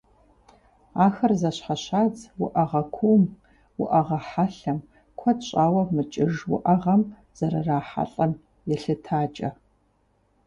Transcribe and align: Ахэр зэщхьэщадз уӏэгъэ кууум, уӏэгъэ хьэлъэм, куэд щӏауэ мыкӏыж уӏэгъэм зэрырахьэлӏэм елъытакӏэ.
Ахэр 1.05 1.31
зэщхьэщадз 1.41 2.21
уӏэгъэ 2.43 2.81
кууум, 2.93 3.23
уӏэгъэ 3.81 4.19
хьэлъэм, 4.27 4.79
куэд 5.19 5.39
щӏауэ 5.47 5.83
мыкӏыж 5.95 6.35
уӏэгъэм 6.55 7.01
зэрырахьэлӏэм 7.37 8.31
елъытакӏэ. 8.73 9.49